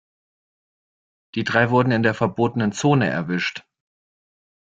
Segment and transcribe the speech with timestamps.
[1.35, 3.63] Die drei wurden in der verbotenen Zone erwischt.